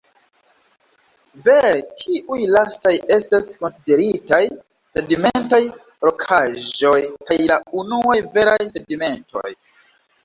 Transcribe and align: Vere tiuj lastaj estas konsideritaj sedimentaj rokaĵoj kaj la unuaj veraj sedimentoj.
Vere 1.47 1.73
tiuj 2.03 2.39
lastaj 2.53 2.93
estas 3.17 3.51
konsideritaj 3.59 4.41
sedimentaj 4.97 5.63
rokaĵoj 6.09 6.97
kaj 7.29 7.41
la 7.53 7.61
unuaj 7.83 8.19
veraj 8.39 8.61
sedimentoj. 8.77 9.49